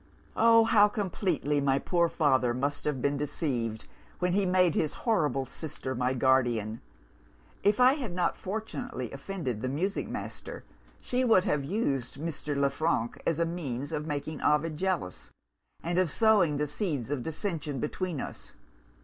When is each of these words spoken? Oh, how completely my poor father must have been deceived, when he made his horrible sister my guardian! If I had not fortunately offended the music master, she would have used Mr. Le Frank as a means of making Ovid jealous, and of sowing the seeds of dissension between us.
Oh, 0.35 0.63
how 0.63 0.87
completely 0.87 1.61
my 1.61 1.77
poor 1.77 2.09
father 2.09 2.55
must 2.55 2.85
have 2.85 3.03
been 3.03 3.17
deceived, 3.17 3.85
when 4.17 4.33
he 4.33 4.47
made 4.47 4.73
his 4.73 4.93
horrible 5.05 5.45
sister 5.45 5.93
my 5.93 6.15
guardian! 6.15 6.81
If 7.61 7.79
I 7.79 7.93
had 7.93 8.11
not 8.11 8.35
fortunately 8.35 9.11
offended 9.11 9.61
the 9.61 9.69
music 9.69 10.09
master, 10.09 10.63
she 11.03 11.23
would 11.23 11.43
have 11.43 11.63
used 11.63 12.15
Mr. 12.19 12.57
Le 12.57 12.71
Frank 12.71 13.21
as 13.27 13.37
a 13.37 13.45
means 13.45 13.91
of 13.91 14.07
making 14.07 14.41
Ovid 14.41 14.75
jealous, 14.75 15.29
and 15.83 15.99
of 15.99 16.09
sowing 16.09 16.57
the 16.57 16.65
seeds 16.65 17.11
of 17.11 17.21
dissension 17.21 17.79
between 17.79 18.19
us. 18.19 18.53